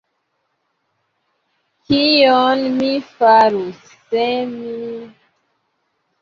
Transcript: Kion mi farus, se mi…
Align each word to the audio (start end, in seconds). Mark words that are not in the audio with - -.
Kion 1.89 2.63
mi 2.79 2.89
farus, 3.11 3.85
se 4.07 4.25
mi… 4.55 4.73